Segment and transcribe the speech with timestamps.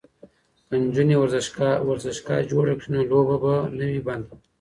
[0.67, 1.15] که نجونې
[1.91, 4.31] ورزشگاه جوړ کړي نو لوبه به نه وي بنده.